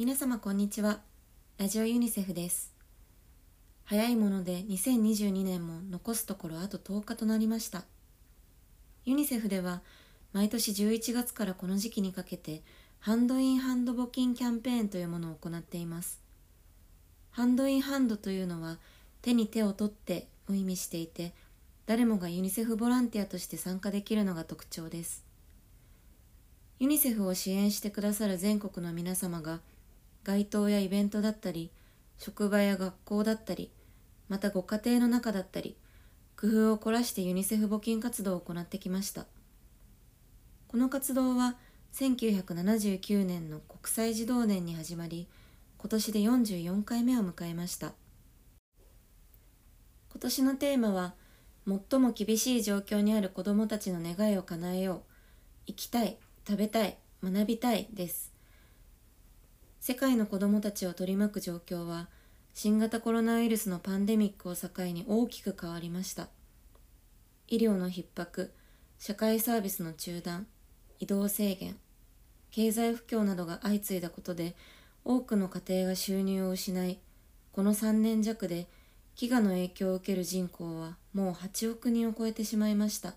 [0.00, 1.00] 皆様こんにちは。
[1.58, 2.72] ラジオユニセフです。
[3.84, 7.84] 早いもので2022年も残すところあと10日となりました。
[9.04, 9.82] ユニセフでは
[10.32, 12.62] 毎年11月からこの時期にかけて
[12.98, 16.18] ハンドインハンド募金キャンペーンというものを行っています。
[17.32, 18.78] ハンドインハンドというのは
[19.20, 21.34] 手に手を取ってを意味していて
[21.84, 25.26] 誰もがユニセフボランティアとして参加できるのが特徴です。
[26.78, 29.60] ユニセフを支援してくださる全国の皆様が
[30.24, 31.70] 街頭やイベントだったり
[32.18, 33.70] 職場や学校だったり
[34.28, 35.76] またご家庭の中だったり
[36.36, 39.26] 工夫を凝らしてユニセフ募金活動を行ってきました。
[40.68, 41.56] この活動は
[41.92, 45.28] 1979年の国際児童年に始まり
[45.78, 47.92] 今年で44回目を迎えました。
[50.12, 51.14] 今年のテーマは
[51.66, 55.00] 最も厳しい状況にある子どもたちの願いを叶えよう
[55.66, 58.29] 生きたい食べたい学びたいです。
[59.80, 62.08] 世界の子どもたちを取り巻く状況は
[62.52, 66.28] 新型コロナウイルスのパンデミックを境に大きく変わりました。
[67.48, 68.52] 医療の逼迫
[68.98, 70.46] 社会サービスの中断
[70.98, 71.76] 移動制限
[72.50, 74.54] 経済不況などが相次いだことで
[75.02, 77.00] 多くの家庭が収入を失い
[77.52, 78.68] この3年弱で
[79.16, 83.14] 飢餓の影響を受ける人口はもう8億人を超えてしまいました。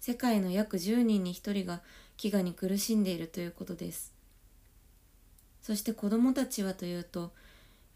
[0.00, 1.82] 世界の約10人に1人が
[2.16, 4.15] 飢餓に苦しんでいるということです。
[5.66, 7.32] そして子どもたちはというと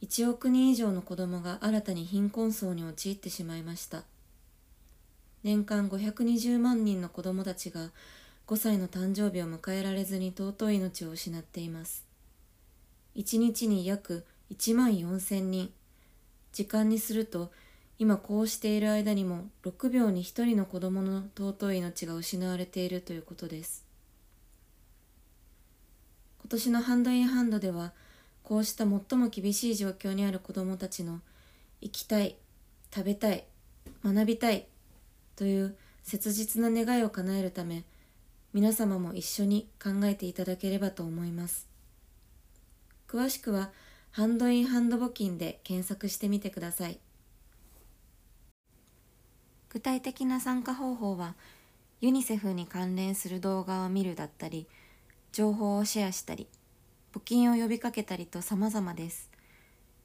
[0.03, 4.03] 1億人以上の子どもが新たに貧困層に陥ってしまいました。
[5.45, 7.91] 年間520万人の子どもたちが
[8.49, 12.05] 5歳の誕生日を迎えられずに尊い命を失っています。
[13.15, 15.71] 1日に約1万4千人。
[16.53, 17.53] 時間にすると
[18.01, 23.90] 今こうしている間にも6秒に1人の子供の尊い命が失われているということです。
[26.51, 27.93] 今年のハンドインハンドでは
[28.43, 31.21] こうした最も厳しい状況にある子どもたちの
[31.81, 32.35] 生きたい
[32.93, 33.45] 食べたい
[34.05, 34.67] 学びたい
[35.37, 37.85] という切実な願いを叶えるため
[38.53, 41.69] 皆様も一緒に考えていただければと思います。
[43.07, 43.71] 詳しくは
[44.11, 46.99] ハンドインハンド募金で検索してみてください。
[49.69, 51.37] 具体的な参加方法は
[52.01, 54.67] ユニセフに関連する動画を見るだったり
[55.33, 56.49] 情報をシェアしたり
[57.13, 59.31] 募金を呼びかけたりと様々です。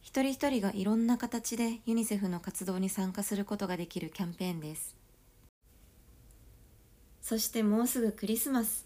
[0.01, 4.95] 一人一人がいろんな形でユニセフの活動に参加することができるキャンペーンです。
[7.21, 8.85] そしてもうすぐクリスマス。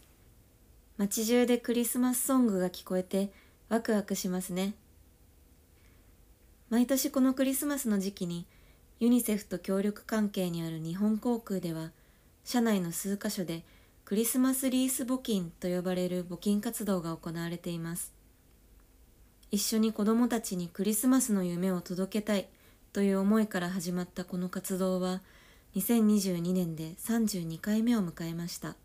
[0.97, 3.31] 街中でクリスマスソングが聞こえて
[3.67, 4.73] ワクワクしますね。
[6.69, 8.45] 毎年このクリスマスの時期に
[8.99, 11.91] ユニセフと協力関係にある日本航空では
[12.43, 13.63] 社内の数カ所で
[14.09, 18.11] クリスマスリース募金と呼ばれる募金活動が行われています。
[19.51, 22.47] 一緒に子どもたちにクリスマスの夢を届けたい
[22.91, 25.21] という思いから始まったこの活動は
[25.75, 28.75] 2022年で32回目を迎えました。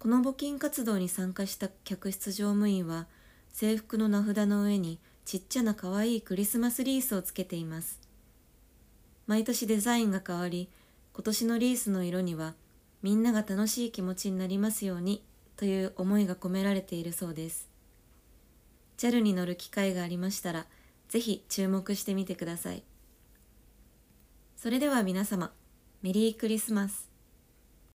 [0.00, 3.06] この募金活動に参加した客室乗務員は
[3.52, 8.00] 制服の名札の上にちっちゃな可愛いクリスマスリースをつけています。
[9.28, 10.68] 毎年デザインが変わり
[11.12, 12.54] 今年のリースの色には
[13.06, 15.22] みんなが楽しい気持ちになりますように
[15.56, 17.68] という思いが込められているそうです。
[18.98, 20.66] JAL に乗る機会がありましたら
[21.08, 22.82] ぜひ注目してみてください。
[24.56, 25.52] それでは皆様
[26.02, 27.05] メリークリスマス。